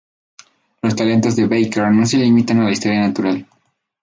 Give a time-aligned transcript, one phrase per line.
[0.81, 3.45] Los talentos de Baker no se limitan a la historia natural.